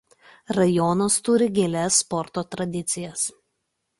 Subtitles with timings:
[0.57, 3.29] Rajonas turi gilias sporto tradicijas.